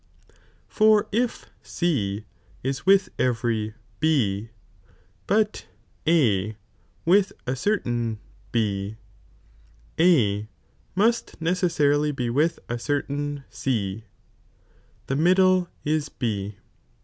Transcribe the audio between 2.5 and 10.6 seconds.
is with every B, but A with a, certain B, A